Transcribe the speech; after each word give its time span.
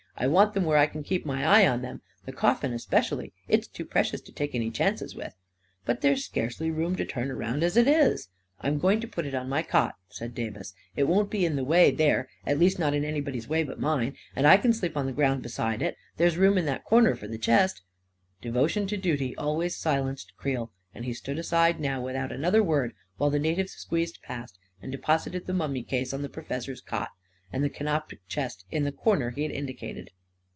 "I 0.21 0.27
want 0.27 0.53
them 0.53 0.65
where 0.65 0.77
I 0.77 0.85
can 0.85 1.01
keep 1.01 1.25
my 1.25 1.43
eye 1.43 1.67
on 1.67 1.81
them— 1.81 2.01
the 2.27 2.31
coffin 2.31 2.73
especially. 2.73 3.33
It's 3.47 3.65
too 3.67 3.85
precious 3.85 4.21
to 4.21 4.31
take 4.31 4.53
any 4.53 4.69
chances 4.69 5.15
with!"" 5.15 5.33
But 5.85 6.01
there's 6.01 6.23
scarcely 6.25 6.69
room 6.69 6.95
to 6.97 7.05
turn 7.05 7.31
around, 7.31 7.63
as 7.63 7.75
it 7.75 7.87
is."" 7.87 8.27
I'm 8.61 8.77
going 8.77 8.99
to 9.01 9.07
put 9.07 9.25
it 9.25 9.33
on 9.33 9.49
my 9.49 9.63
cot," 9.63 9.95
said 10.09 10.35
Davis." 10.35 10.75
It 10.97 11.05
won't 11.07 11.31
be 11.31 11.43
in 11.43 11.55
the 11.55 11.63
way 11.63 11.89
there— 11.89 12.29
at 12.45 12.59
least, 12.59 12.77
not 12.77 12.93
in 12.93 13.03
anybody's 13.03 13.47
way 13.47 13.63
but 13.63 13.79
mine— 13.79 14.15
and 14.35 14.45
I 14.45 14.57
can 14.57 14.73
sleep 14.73 14.95
on 14.95 15.07
the 15.07 15.11
ground 15.11 15.41
be 15.41 15.49
side 15.49 15.81
it. 15.81 15.95
There's 16.17 16.37
room 16.37 16.55
in 16.55 16.65
that 16.65 16.85
corner 16.85 17.15
for 17.15 17.27
the 17.27 17.39
chest." 17.39 17.81
Devotion 18.43 18.85
to 18.87 18.97
duty 18.97 19.35
always 19.37 19.75
silenced 19.75 20.35
Creel, 20.37 20.71
and 20.93 21.03
he 21.03 21.13
stood 21.15 21.39
aside 21.39 21.79
now 21.79 21.99
without 22.03 22.31
another 22.31 22.61
word 22.61 22.93
while 23.17 23.31
the 23.31 23.39
na 23.39 23.55
tives 23.55 23.69
squeezed 23.71 24.21
past 24.21 24.59
and 24.83 24.91
deposited 24.91 25.47
the 25.47 25.53
mummy 25.53 25.81
case 25.81 26.13
on 26.13 26.21
the 26.21 26.29
professor's 26.29 26.81
cot, 26.81 27.09
and 27.53 27.65
the 27.65 27.69
canopic 27.69 28.21
chest 28.29 28.63
in 28.71 28.85
the 28.85 28.93
corner 28.93 29.31
he 29.31 29.41
had 29.41 29.51
indicated. 29.51 30.09